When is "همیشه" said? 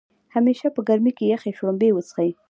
0.35-0.67